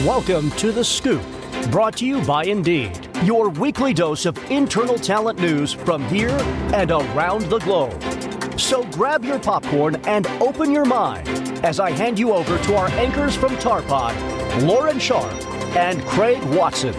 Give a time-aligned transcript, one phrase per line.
[0.00, 1.22] Welcome to The Scoop,
[1.70, 6.36] brought to you by Indeed, your weekly dose of internal talent news from here
[6.74, 8.02] and around the globe.
[8.58, 11.28] So grab your popcorn and open your mind
[11.64, 15.32] as I hand you over to our anchors from Tapod, Lauren Sharp
[15.76, 16.94] and Craig Watson.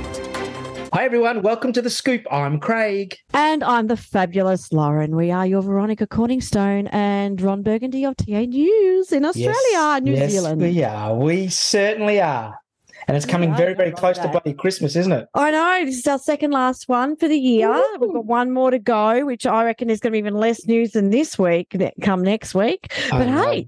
[0.93, 1.41] Hi, everyone.
[1.41, 2.25] Welcome to The Scoop.
[2.31, 3.17] I'm Craig.
[3.33, 5.13] And I'm the fabulous Lauren.
[5.13, 10.13] We are your Veronica Corningstone and Ron Burgundy of TA News in Australia, yes, New
[10.13, 10.61] yes, Zealand.
[10.61, 11.13] We are.
[11.15, 12.62] We certainly are.
[13.07, 15.27] And it's coming Yeah, very, very close to bloody Christmas, isn't it?
[15.33, 17.69] I know this is our second last one for the year.
[17.99, 20.65] We've got one more to go, which I reckon is going to be even less
[20.65, 21.73] news than this week.
[21.73, 23.43] ne- Come next week, but know.
[23.51, 23.67] hey,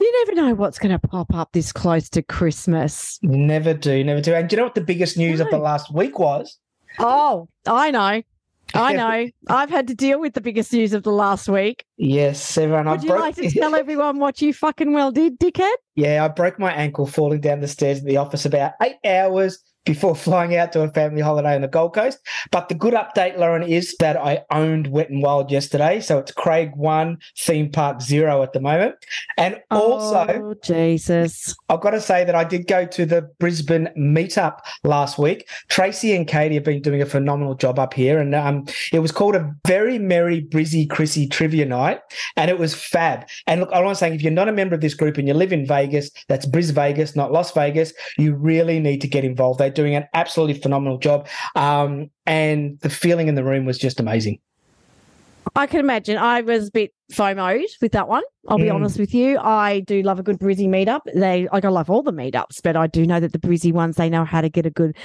[0.00, 3.18] you never know what's going to pop up this close to Christmas.
[3.22, 4.34] Never do, never do.
[4.34, 6.58] And do you know what the biggest news of the last week was?
[6.98, 8.22] Oh, I know,
[8.74, 9.28] I know.
[9.48, 11.84] I've had to deal with the biggest news of the last week.
[11.96, 12.88] Yes, everyone.
[12.88, 15.74] I Would you broke, like to tell everyone what you fucking well did, dickhead?
[15.94, 19.58] yeah, I broke my ankle falling down the stairs at the office about eight hours
[19.84, 22.18] before flying out to a family holiday on the Gold Coast.
[22.50, 26.00] But the good update, Lauren, is that I owned Wet and Wild yesterday.
[26.00, 28.96] So it's Craig 1, Theme Park 0 at the moment.
[29.36, 31.54] And also, oh, Jesus.
[31.68, 35.48] I've got to say that I did go to the Brisbane meetup last week.
[35.68, 39.12] Tracy and Katie have been doing a phenomenal job up here, and um, it was
[39.12, 42.00] called a very merry Brizzy Chrissy trivia night,
[42.36, 43.26] and it was fab.
[43.46, 45.26] And look, I want to say, if you're not a member of this group and
[45.26, 47.92] you live in Vegas, that's Bris Vegas, not Las Vegas.
[48.18, 49.58] You really need to get involved.
[49.58, 53.98] They're doing an absolutely phenomenal job, um, and the feeling in the room was just
[54.00, 54.38] amazing.
[55.56, 56.16] I can imagine.
[56.18, 58.22] I was a bit FOMO'd with that one.
[58.48, 58.74] I'll be Mm.
[58.76, 59.38] honest with you.
[59.38, 61.00] I do love a good Brizzy meetup.
[61.14, 63.96] They like I love all the meetups, but I do know that the Brizzy ones
[63.96, 64.96] they know how to get a good,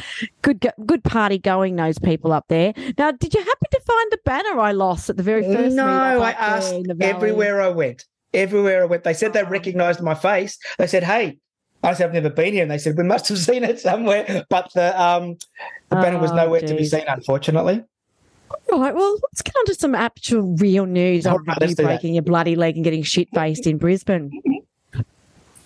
[0.43, 1.75] good, good party going.
[1.75, 2.73] Those people up there.
[2.97, 5.75] Now, did you happen to find the banner I lost at the very first?
[5.75, 7.13] no, I asked in the valley?
[7.13, 8.05] everywhere I went.
[8.33, 9.49] Everywhere I went, they said they Oh.
[9.49, 10.59] recognised my face.
[10.77, 11.39] They said, "Hey."
[11.83, 14.45] I said, "I've never been here," and they said, "We must have seen it somewhere."
[14.50, 15.38] But the um,
[15.89, 17.84] the banner was Oh, nowhere to be seen, unfortunately.
[18.72, 18.95] Right.
[18.95, 21.84] Well, let's get on to some actual real news All on right, you let's that.
[21.84, 24.31] breaking your bloody leg and getting shit faced in Brisbane.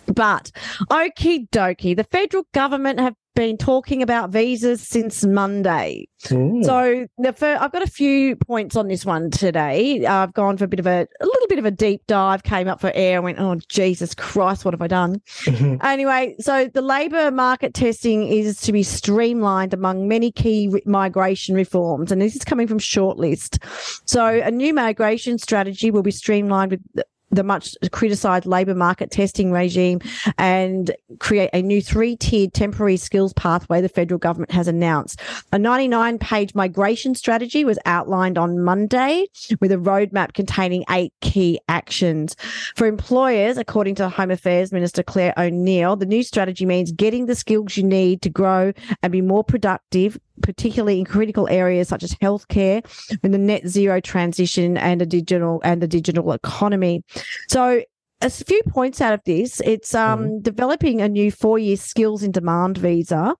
[0.08, 0.52] But
[0.90, 6.08] okie dokie, the federal government have been talking about visas since Monday.
[6.26, 6.62] Hmm.
[6.64, 10.06] So the fir- I've got a few points on this one today.
[10.06, 12.44] I've gone for a bit of a, a little bit of a deep dive.
[12.44, 13.16] Came up for air.
[13.16, 15.22] and Went, oh Jesus Christ, what have I done?
[15.46, 15.78] Mm-hmm.
[15.86, 21.56] Anyway, so the labour market testing is to be streamlined among many key re- migration
[21.56, 23.64] reforms, and this is coming from Shortlist.
[24.06, 27.06] So a new migration strategy will be streamlined with.
[27.32, 30.00] The, much criticised labour market testing regime
[30.38, 35.20] and create a new three tiered temporary skills pathway the federal government has announced.
[35.52, 39.28] A 99 page migration strategy was outlined on Monday
[39.60, 42.36] with a roadmap containing eight key actions.
[42.76, 47.36] For employers, according to Home Affairs Minister Clare O'Neil, the new strategy means getting the
[47.36, 52.14] skills you need to grow and be more productive, particularly in critical areas such as
[52.16, 52.84] healthcare
[53.24, 57.04] and the net zero transition and a digital and the digital economy.
[57.48, 57.84] So
[58.22, 59.62] a few points out of this.
[59.66, 63.36] It's um, developing a new four-year skills in demand visa,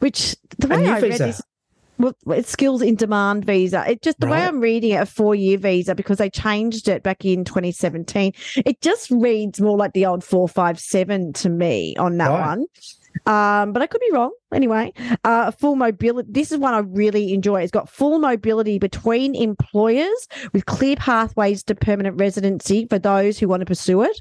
[0.00, 1.26] which the way I read visa?
[1.26, 1.42] this,
[1.98, 3.84] well, it's skills in demand visa.
[3.88, 7.24] It just the way I'm reading it, a four-year visa because they changed it back
[7.24, 8.32] in 2017.
[8.56, 12.46] It just reads more like the old four five seven to me on that Right.
[12.46, 12.66] one.
[13.26, 14.32] Um, but I could be wrong.
[14.52, 14.92] Anyway,
[15.24, 16.28] uh, full mobility.
[16.30, 17.62] This is one I really enjoy.
[17.62, 23.48] It's got full mobility between employers with clear pathways to permanent residency for those who
[23.48, 24.20] want to pursue it.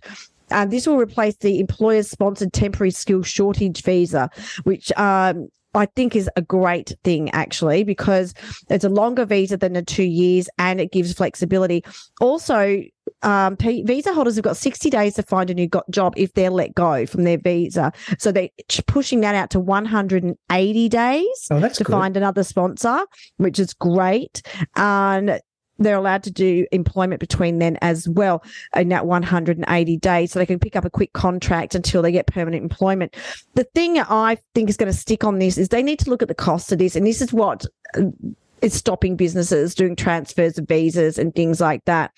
[0.50, 4.30] And this will replace the employer-sponsored temporary skill shortage visa,
[4.64, 8.34] which um, I think is a great thing actually because
[8.70, 11.84] it's a longer visa than the two years and it gives flexibility.
[12.22, 12.82] Also,
[13.24, 16.76] um, visa holders have got 60 days to find a new job if they're let
[16.76, 17.92] go from their visa.
[18.20, 18.50] So they're
[18.88, 21.92] pushing that out to 180 days Oh, to good.
[21.92, 23.00] find another sponsor,
[23.38, 24.42] which is great.
[24.76, 25.40] And
[25.86, 28.44] they're allowed to do employment between then as well
[28.76, 30.32] in that 180 days.
[30.32, 33.16] So they can pick up a quick contract until they get permanent employment.
[33.56, 36.22] The thing I think is going to stick on this is they need to look
[36.22, 36.96] at the cost of this.
[36.96, 37.66] And this is what
[37.98, 38.04] uh,
[38.62, 42.12] is stopping businesses doing transfers of visas and things like that.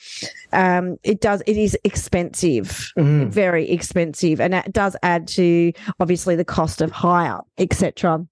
[0.54, 3.30] Um, it does, it is expensive Mhm.
[3.30, 8.26] very expensive and that does add to obviously the cost of hire etc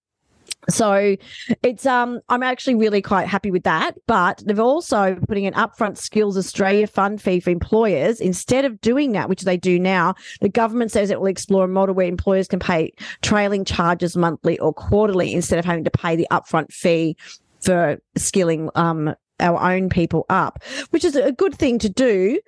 [0.70, 1.16] so
[1.62, 5.98] it's um i'm actually really quite happy with that but they've also putting an upfront
[5.98, 10.50] skills australia fund fee for employers instead of doing that which they do now the
[10.50, 12.92] government says it will explore a model where employers can pay
[13.22, 17.16] trailing charges monthly or quarterly instead of having to pay the upfront fee
[17.62, 22.40] for skilling um our own people up which is a good thing to do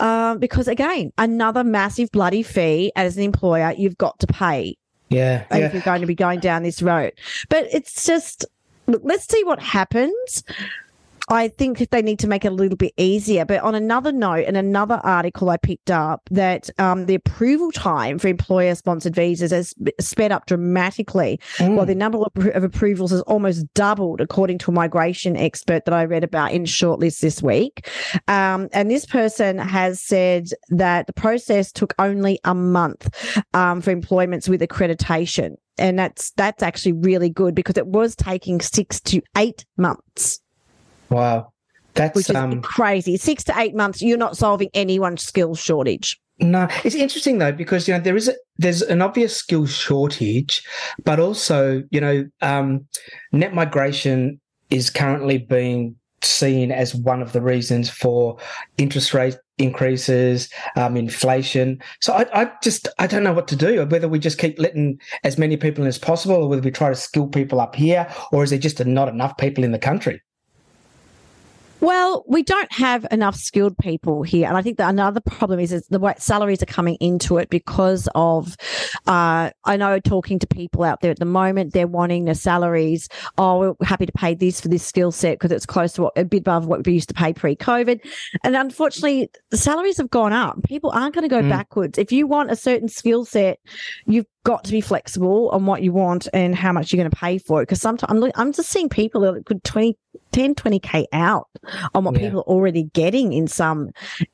[0.00, 4.76] um, because again, another massive bloody fee as an employer you've got to pay.
[5.14, 5.44] Yeah.
[5.50, 5.72] if yeah.
[5.72, 7.12] you're going to be going down this road.
[7.48, 8.44] But it's just,
[8.86, 10.44] look, let's see what happens.
[11.30, 13.44] I think they need to make it a little bit easier.
[13.46, 18.18] But on another note, in another article I picked up, that um, the approval time
[18.18, 21.76] for employer sponsored visas has sped up dramatically, Mm.
[21.76, 25.94] while the number of, of approvals has almost doubled, according to a migration expert that
[25.94, 27.88] I read about in Shortlist this week.
[28.28, 33.08] Um, and this person has said that the process took only a month
[33.54, 35.54] um, for employments with accreditation.
[35.78, 40.40] And that's that's actually really good because it was taking six to eight months
[41.14, 41.52] Wow.
[41.94, 43.16] That's which is um crazy.
[43.16, 46.20] Six to eight months, you're not solving anyone's skill shortage.
[46.40, 50.64] no, it's interesting though because you know there is a there's an obvious skill shortage,
[51.04, 52.86] but also you know um,
[53.30, 54.40] net migration
[54.70, 58.38] is currently being seen as one of the reasons for
[58.78, 61.80] interest rate increases, um, inflation.
[62.00, 63.86] So I, I just I don't know what to do.
[63.86, 66.88] Whether we just keep letting as many people in as possible, or whether we try
[66.88, 70.20] to skill people up here, or is there just not enough people in the country?
[71.84, 75.70] Well, we don't have enough skilled people here, and I think that another problem is,
[75.70, 78.56] is the way salaries are coming into it because of.
[79.06, 83.08] Uh, I know talking to people out there at the moment, they're wanting the salaries.
[83.36, 86.14] Oh, we're happy to pay this for this skill set because it's close to what
[86.16, 88.00] a bit above what we used to pay pre-COVID,
[88.42, 90.62] and unfortunately, the salaries have gone up.
[90.62, 91.50] People aren't going to go Mm.
[91.50, 91.98] backwards.
[91.98, 93.58] If you want a certain skill set,
[94.06, 97.16] you've got to be flexible on what you want and how much you're going to
[97.16, 97.64] pay for it.
[97.64, 99.96] Because sometimes I'm, I'm just seeing people that could 20,
[100.32, 101.48] 10, 20k out
[101.94, 102.20] on what Yeah.
[102.20, 103.90] people are already getting in some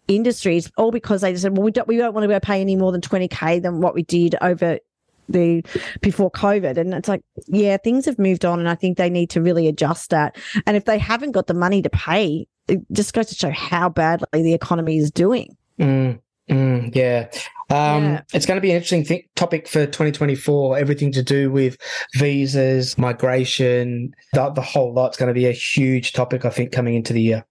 [0.08, 2.60] industries, all because they just said, well, we don't, we don't want to go pay
[2.60, 4.78] any more than 20k than what we did over
[5.28, 5.62] the
[6.00, 6.76] before COVID.
[6.76, 9.68] And it's like, yeah, things have moved on, and I think they need to really
[9.68, 10.36] adjust that.
[10.66, 13.88] And if they haven't got the money to pay, it just goes to show how
[13.88, 15.56] badly the economy is doing.
[15.78, 16.18] Mm,
[16.50, 17.28] mm, yeah.
[17.70, 18.22] Um, Yeah.
[18.34, 20.78] It's going to be an interesting th- topic for 2024.
[20.78, 21.76] Everything to do with
[22.14, 26.94] visas, migration, the, the whole lot's going to be a huge topic, I think, coming
[26.94, 27.44] into the year.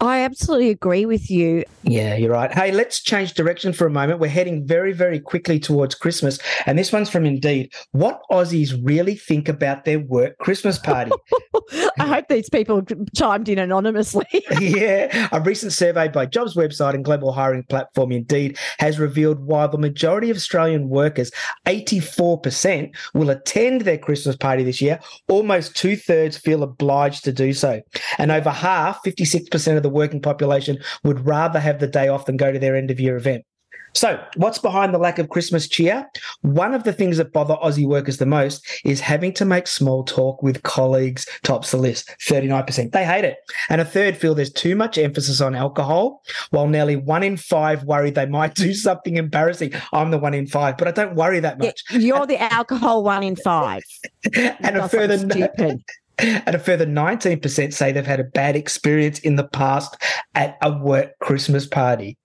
[0.00, 1.64] I absolutely agree with you.
[1.82, 2.52] Yeah, you're right.
[2.52, 4.20] Hey, let's change direction for a moment.
[4.20, 6.38] We're heading very, very quickly towards Christmas.
[6.66, 7.72] And this one's from Indeed.
[7.92, 11.12] What Aussies really think about their work Christmas party?
[11.98, 12.82] I hope these people
[13.14, 14.26] chimed in anonymously.
[14.60, 15.28] yeah.
[15.32, 19.78] A recent survey by jobs website and global hiring platform Indeed has revealed while the
[19.78, 21.30] majority of Australian workers,
[21.66, 27.52] 84%, will attend their Christmas party this year, almost two thirds feel obliged to do
[27.52, 27.80] so.
[28.18, 32.36] And over half, 56% of the working population, would rather have the day off than
[32.36, 33.44] go to their end of year event.
[33.92, 36.06] So, what's behind the lack of Christmas cheer?
[36.42, 40.04] One of the things that bother Aussie workers the most is having to make small
[40.04, 42.92] talk with colleagues, tops the list 39%.
[42.92, 43.38] They hate it.
[43.68, 47.82] And a third feel there's too much emphasis on alcohol, while nearly one in five
[47.82, 49.72] worry they might do something embarrassing.
[49.92, 51.82] I'm the one in five, but I don't worry that Yeah, much.
[51.90, 53.82] you're the alcohol one in five.
[54.36, 55.82] and a That's further stupid.
[56.20, 59.96] And a further 19% say they've had a bad experience in the past
[60.34, 62.16] at a work Christmas party.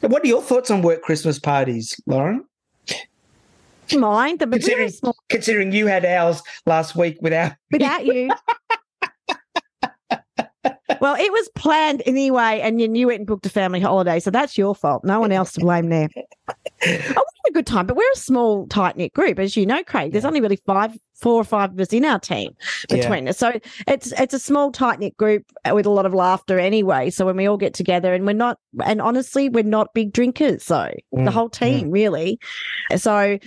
[0.00, 2.44] What are your thoughts on work Christmas parties, Lauren?
[3.96, 4.92] Mine, the Considering,
[5.28, 8.30] considering you had ours last week without without you.
[11.00, 14.30] well, it was planned anyway, and you you went and booked a family holiday, so
[14.30, 15.04] that's your fault.
[15.04, 16.08] No one else to blame there.
[16.80, 17.10] Oh, we
[17.44, 20.12] had a good time, but we're a small, tight knit group, as you know, Craig.
[20.12, 22.52] There's only really five, four or five of us in our team
[22.88, 26.58] between us, so it's it's a small, tight knit group with a lot of laughter
[26.60, 27.10] anyway.
[27.10, 30.64] So when we all get together, and we're not, and honestly, we're not big drinkers,
[30.64, 32.38] so the Mm, whole team really.
[32.96, 33.38] So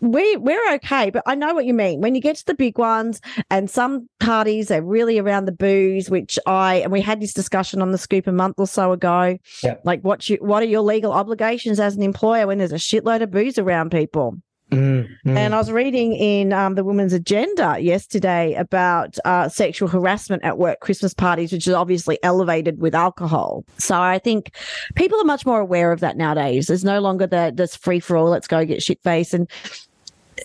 [0.00, 2.00] we we're okay, but I know what you mean.
[2.00, 3.20] When you get to the big ones,
[3.50, 7.82] and some parties are really around the booze, which I and we had this discussion
[7.82, 9.38] on the scoop a month or so ago.
[9.62, 9.76] Yeah.
[9.84, 13.22] Like, what you what are your legal obligations as an employer when there's a shitload
[13.22, 14.38] of booze around people?
[14.70, 15.36] Mm, mm.
[15.36, 20.58] And I was reading in um, the Women's Agenda yesterday about uh, sexual harassment at
[20.58, 23.64] work Christmas parties, which is obviously elevated with alcohol.
[23.78, 24.52] So I think
[24.94, 26.66] people are much more aware of that nowadays.
[26.66, 28.26] There's no longer the this free for all.
[28.28, 29.50] Let's go get shit faced, and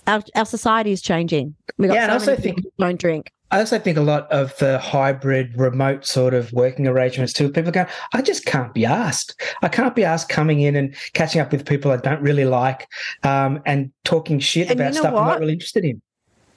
[0.06, 1.54] our our society is changing.
[1.76, 3.30] We got Yeah, and I so also many think- don't drink.
[3.54, 7.48] I also think a lot of the hybrid remote sort of working arrangements too.
[7.48, 9.40] People go, I just can't be asked.
[9.62, 12.88] I can't be asked coming in and catching up with people I don't really like
[13.22, 16.02] um, and talking shit And you about know stuff I'm not really interested in.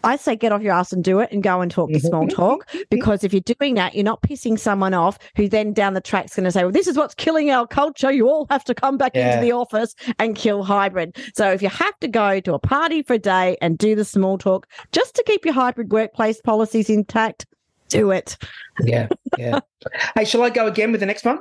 [0.08, 2.26] I say get off your ass and do it and go and talk the small
[2.26, 2.36] mm-hmm.
[2.36, 2.80] talk mm-hmm.
[2.90, 6.38] because if you're doing that, you're not pissing someone off who then down the track's
[6.38, 8.10] going to say, well, this is what's killing our culture.
[8.10, 9.34] You all have to come back Yeah.
[9.34, 11.18] into the office and kill hybrid.
[11.36, 14.06] So if you have to go to a party for a day and do the
[14.06, 17.46] small talk just to keep your hybrid workplace policies intact,
[17.90, 18.38] do it.
[18.80, 19.60] Yeah, yeah.
[20.16, 21.40] hey, shall I go again with the next one?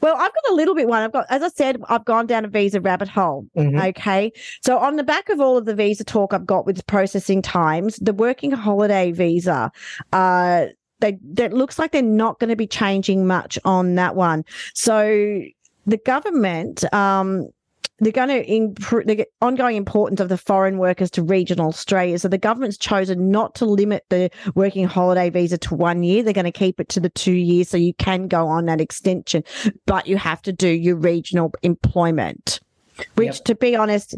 [0.00, 1.02] Well, I've got a little bit one.
[1.02, 3.46] I've got, as I said, I've gone down a visa rabbit hole.
[3.56, 3.88] Mhm.
[3.90, 4.32] Okay.
[4.62, 7.96] So, on the back of all of the visa talk I've got with processing times,
[7.96, 9.70] the working holiday visa,
[10.12, 10.66] uh,
[11.00, 14.44] they, that looks like they're not going to be changing much on that one.
[14.74, 15.42] So,
[15.86, 17.48] the government, um,
[18.00, 22.18] they're going to improve the ongoing importance of the foreign workers to regional Australia.
[22.18, 26.22] So the government's chosen not to limit the working holiday visa to one year.
[26.22, 28.80] They're going to keep it to the two years so you can go on that
[28.80, 29.44] extension,
[29.86, 32.60] but you have to do your regional employment,
[33.14, 33.44] which Yep.
[33.44, 34.16] to be honest,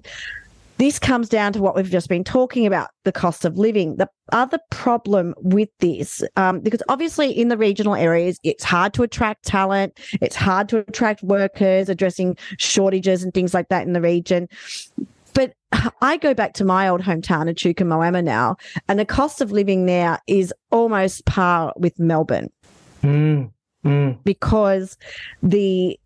[0.82, 3.96] this comes down to what we've just been talking about the cost of living.
[3.96, 9.04] The other problem with this, um, because obviously in the regional areas, it's hard to
[9.04, 14.00] attract talent, it's hard to attract workers, addressing shortages and things like that in the
[14.00, 14.48] region.
[15.34, 15.52] But
[16.02, 18.56] I go back to my old hometown of Chuka now,
[18.88, 22.50] and the cost of living there is almost par with Melbourne
[23.02, 23.50] Mm,
[23.84, 24.18] mm.
[24.24, 24.96] because
[25.44, 25.98] the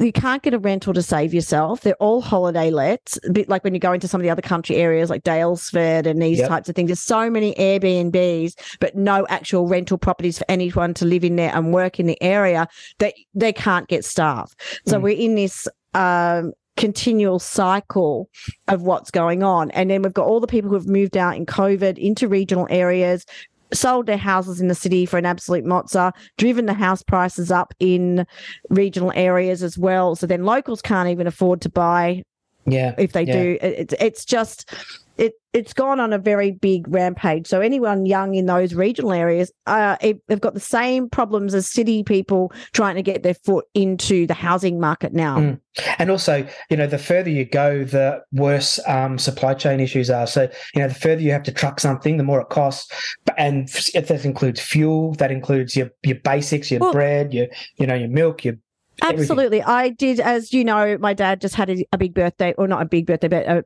[0.00, 1.82] you can't get a rental to save yourself.
[1.82, 4.42] They're all holiday lets, a bit like when you go into some of the other
[4.42, 6.48] country areas like Daylesford and these Yep.
[6.48, 6.88] types of things.
[6.88, 11.52] There's so many Airbnbs, but no actual rental properties for anyone to live in there
[11.54, 12.66] and work in the area
[12.98, 14.54] that they can't get staff.
[14.86, 15.02] So Mm.
[15.02, 18.28] we're in this um, continual cycle
[18.68, 19.70] of what's going on.
[19.72, 22.66] And then we've got all the people who have moved out in COVID into regional
[22.70, 23.26] areas,
[23.72, 27.72] sold their houses in the city for an absolute mozza, driven the house prices up
[27.78, 28.26] in
[28.68, 30.16] regional areas as well.
[30.16, 32.22] So then locals can't even afford to buy
[32.66, 32.94] Yeah.
[32.98, 33.42] if they Yeah.
[33.42, 33.58] do.
[33.62, 34.72] It- It's it's just
[35.20, 37.46] it it's gone on a very big rampage.
[37.46, 41.66] So anyone young in those regional areas, uh, it- they've got the same problems as
[41.66, 45.38] city people trying to get their foot into the housing market now.
[45.38, 45.60] Mm.
[45.98, 50.26] And also, you know, the further you go, the worse um, supply chain issues are.
[50.26, 52.90] So, you know, the further you have to truck something, the more it costs.
[53.24, 55.14] But- And f- that includes fuel.
[55.14, 58.54] That includes your your basics, your Well- bread, your you know your milk, your
[59.02, 59.22] everything.
[59.22, 59.62] Absolutely.
[59.62, 62.82] I did, as you know, my dad just had a, a big birthday, or not
[62.82, 63.64] a big birthday, but a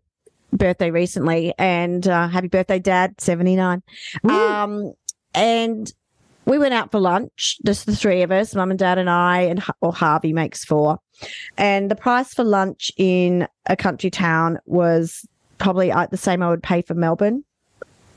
[0.55, 1.53] birthday recently.
[1.59, 3.83] And uh, happy birthday, Dad, 79.
[4.29, 4.93] Um,
[5.35, 5.93] and
[6.47, 9.41] we went out for lunch, just the three of us, mum and dad and I,
[9.43, 10.99] and or Harvey makes four.
[11.57, 15.27] And the price for lunch in a country town was
[15.59, 17.45] probably uh, the same I would pay for Melbourne.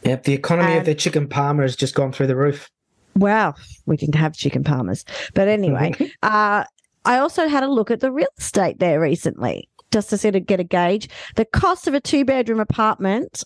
[0.04, 0.24] Yep.
[0.24, 2.70] The economy of the chicken parma has just gone through the roof.
[3.16, 5.04] Wow, we didn't have chicken parmas.
[5.34, 6.64] But anyway, uh,
[7.06, 10.46] I also had a look at the real estate there recently, just to sort of
[10.46, 11.10] get a gauge.
[11.36, 13.44] The cost of a two bedroom apartment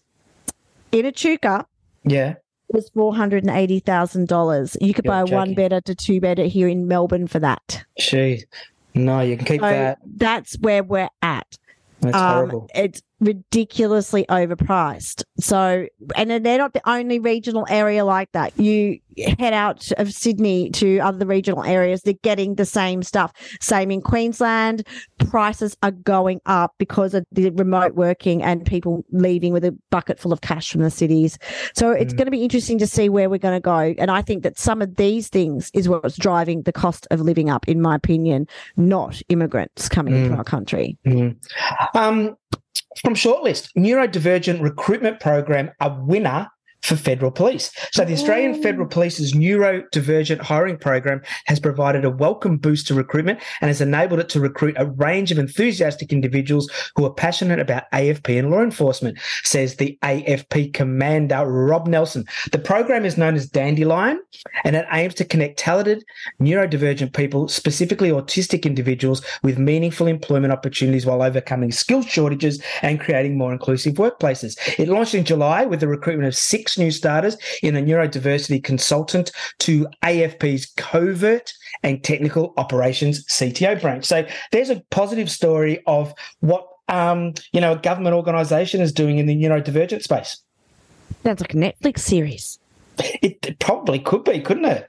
[0.91, 1.65] in a Echuca
[2.03, 2.35] Yeah.
[2.69, 4.75] was four hundred and eighty thousand dollars.
[4.81, 5.55] You could You're buy a one joking.
[5.55, 7.83] bedder to two bedder here in Melbourne for that.
[7.99, 8.43] Gee.
[8.93, 9.99] No, you can keep So that.
[10.17, 11.57] that's where we're at.
[12.01, 12.69] That's Um, horrible.
[12.75, 15.23] It's ridiculously overpriced.
[15.39, 18.57] So, and they're not the only regional area like that.
[18.59, 18.99] You
[19.39, 23.31] head out of Sydney to other regional areas, they're getting the same stuff.
[23.59, 24.87] Same in Queensland.
[25.19, 30.19] Prices are going up because of the remote working and people leaving with a bucket
[30.19, 31.37] full of cash from the cities.
[31.75, 32.17] So it's Mm.
[32.17, 33.93] going to be interesting to see where we're going to go.
[33.97, 37.49] And I think that some of these things is what's driving the cost of living
[37.49, 38.47] up, in my opinion,
[38.77, 40.37] not immigrants coming into Mm.
[40.37, 40.97] our country.
[41.05, 41.35] Mm.
[41.93, 42.35] Um,
[43.01, 46.47] from shortlist, neurodivergent recruitment program, a winner
[46.83, 47.71] for federal police.
[47.91, 48.61] So the Australian Oh.
[48.61, 54.19] Federal Police's neurodivergent hiring program has provided a welcome boost to recruitment and has enabled
[54.19, 58.61] it to recruit a range of enthusiastic individuals who are passionate about AFP and law
[58.61, 62.25] enforcement, says the AFP commander Rob Nelson.
[62.51, 64.19] The program is known as Dandelion
[64.63, 66.03] and it aims to connect talented
[66.41, 73.37] neurodivergent people, specifically autistic individuals, with meaningful employment opportunities while overcoming skill shortages and creating
[73.37, 74.57] more inclusive workplaces.
[74.79, 79.31] It launched in July with the recruitment of six new starters in the neurodiversity consultant
[79.59, 84.05] to AFP's covert and technical operations CTO branch.
[84.05, 89.17] So there's a positive story of what um, you know a government organisation is doing
[89.17, 90.37] in the neurodivergent space.
[91.23, 92.59] Sounds like a Netflix series.
[92.97, 94.87] It, it probably could be, couldn't it?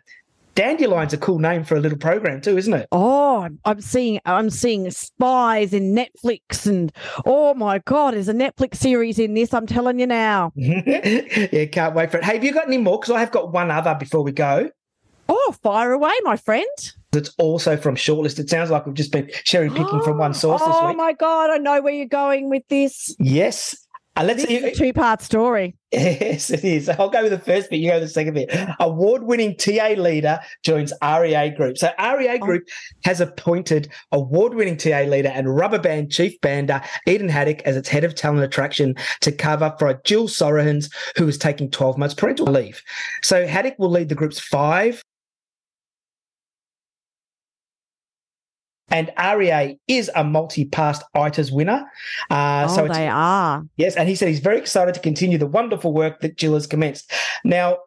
[0.55, 2.89] Dandelion's a cool name for a little program too, isn't it?
[2.93, 6.93] Oh, I'm, I'm seeing I'm seeing spies in Netflix, and
[7.25, 9.55] oh my god, there's a Netflix series in this.
[9.55, 10.53] I'm telling you now.
[10.57, 12.25] yeah, can't wait for it.
[12.25, 12.99] Hey, have you got any more?
[12.99, 14.71] Because I have got one other before we go.
[15.29, 16.67] Oh, fire away, my friend.
[17.15, 18.39] It's also from Shortlist.
[18.39, 20.97] It sounds like we've just been cherry picking from one source oh this week.
[20.97, 23.15] my god, I know where you're going with this.
[23.19, 23.82] Yes.
[24.15, 25.75] Uh, let's This is a two-part story.
[25.91, 26.89] Yes, it is.
[26.89, 27.81] I'll go with the first bit.
[27.81, 28.51] You go with the second bit.
[28.81, 31.79] Award-winning TA leader joins REA Group.
[31.79, 32.39] So REA Oh.
[32.39, 32.65] Group
[33.05, 38.05] has appointed award-winning TA leader and rubber band chief bander Eden Haddock as its head
[38.05, 42.83] of talent attraction to cover for Jill Sorahans, who is taking 12 months parental leave.
[43.23, 45.03] So Haddock will lead the group's five
[48.93, 51.85] and REA is a multi-past ITAs winner.
[52.31, 53.65] Uh, oh, so it's, they are.
[53.77, 56.67] yes, and he said he's very excited to continue the wonderful work that Jill has
[56.67, 57.11] commenced.
[57.45, 57.79] Now,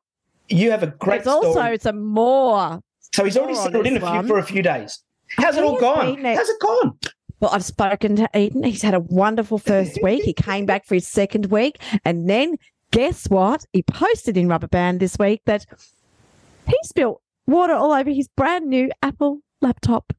[0.49, 1.77] you have a great There's also story.
[1.79, 2.81] some more.
[3.13, 4.99] So he's already settled in a few for a few days.
[5.37, 6.23] How's it all gone?
[6.23, 6.97] How's it gone?
[7.39, 8.63] Well, I've spoken to Eden.
[8.63, 10.23] He's had a wonderful first week.
[10.23, 11.81] He came back for his second week.
[12.03, 12.55] And then
[12.91, 13.65] guess what?
[13.73, 15.65] He posted in Rubber Band this week that
[16.67, 20.13] he spilled water all over his brand new Apple laptop.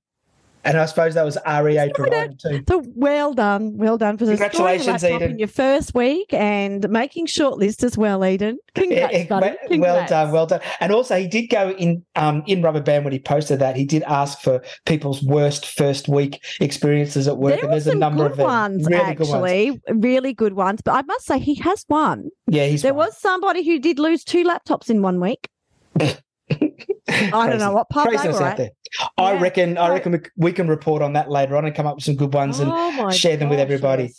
[0.67, 2.63] And I suppose that was REA provided too.
[2.69, 3.77] So well done.
[3.79, 5.31] Well done for the Congratulations, Eden.
[5.31, 8.59] in your first week and making shortlist as well, Eden.
[8.75, 9.57] Congrats, Yeah, buddy.
[9.79, 10.61] well- well done, well done.
[10.81, 13.77] And also, he did go in um, in Rubber Band when he posted that.
[13.77, 17.95] He did ask for people's worst first week experiences at work, There and there's a
[17.95, 18.47] number good of them.
[18.47, 19.33] ones, really good ones.
[19.45, 19.81] actually.
[19.89, 20.81] Really good ones.
[20.85, 22.29] But I must say, he has won.
[22.49, 23.07] Yeah, he's There one.
[23.07, 25.49] was somebody who did lose two laptops in one week.
[27.09, 28.57] I don't know what pub they were out at.
[28.57, 28.71] there.
[29.19, 29.79] I reckon.
[29.79, 32.17] I reckon we, we can report on that later on and come up with some
[32.17, 32.59] good ones.
[32.61, 34.13] And Oh my share them with everybody.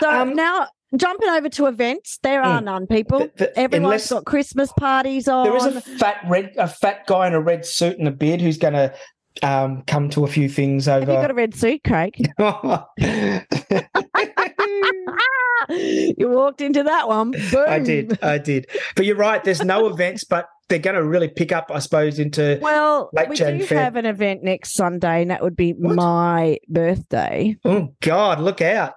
[0.00, 2.64] So Um, now jumping over to events, there are Mm.
[2.64, 3.18] none, people.
[3.20, 5.44] th- th- Everyone's got Christmas parties on.
[5.44, 8.40] there is a fat red, a fat guy in a red suit and a beard
[8.40, 8.92] who's going to
[9.42, 11.00] um, come to a few things over.
[11.06, 12.14] Have you got a red suit, Craig?
[15.68, 17.30] you walked into that one.
[17.30, 17.64] Boom.
[17.68, 18.66] I did, I did.
[18.96, 19.42] But you're right.
[19.42, 22.58] There's no events, but they're going to really pick up, I suppose, into.
[22.62, 23.76] Well, Late we Jan do Feb.
[23.76, 25.94] have an event next Sunday, and that would be What?
[25.94, 27.56] my birthday.
[27.64, 28.94] Oh God, look out!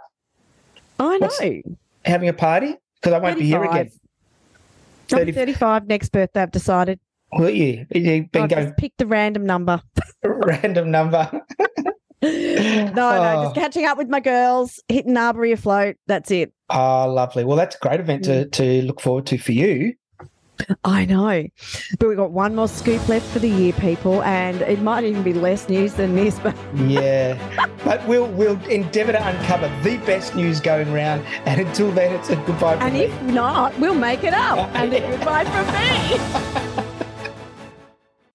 [1.00, 1.28] I know.
[1.28, 1.42] What's-
[2.06, 3.90] Having a party because I won't be here again.
[5.10, 5.28] 35.
[5.28, 7.00] I'm 35 next birthday, I've decided.
[7.34, 7.86] Will you?
[7.94, 9.82] You've been I've going just picked a random number.
[10.24, 11.30] random number.
[12.22, 13.44] no, no, Oh.
[13.44, 15.96] just catching up with my girls, hitting Arbory Afloat.
[16.08, 16.54] That's it.
[16.70, 17.44] Oh, lovely.
[17.44, 18.52] Well, that's a great event to, mm.
[18.54, 19.94] to look forward to for you.
[20.84, 21.46] I know.
[22.00, 25.24] But we've got one more scoop left for the year, people, and it might even
[25.24, 27.38] be less news than this, but Yeah.
[27.84, 31.24] but we'll we'll endeavour to uncover the best news going round.
[31.46, 33.02] And until then, it's a goodbye from and me.
[33.06, 34.70] if not, we'll make it up.
[34.76, 36.86] And a goodbye from me.